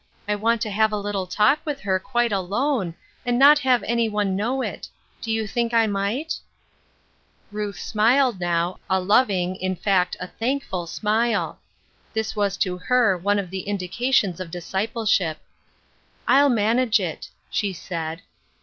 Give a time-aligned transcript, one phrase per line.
[0.27, 4.09] I want to have a little talk with her quite alone, and not have any
[4.09, 4.89] one know it.
[5.21, 6.39] Do you think I might?"
[7.51, 11.59] Ruth smiled now, a loving, in fact, a thankful smile;
[12.15, 15.37] this was to her one of the indications of discipleship."
[16.27, 18.23] I'll manage it," she said.